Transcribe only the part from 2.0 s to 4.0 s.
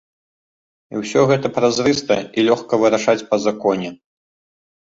і лёгка вырашаць па законе.